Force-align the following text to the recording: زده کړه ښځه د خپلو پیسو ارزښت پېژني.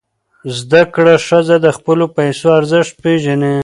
زده 0.57 0.81
کړه 0.93 1.13
ښځه 1.27 1.55
د 1.65 1.67
خپلو 1.77 2.05
پیسو 2.17 2.47
ارزښت 2.59 2.93
پېژني. 3.03 3.57